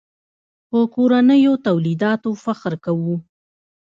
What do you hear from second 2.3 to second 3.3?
فخر کوو.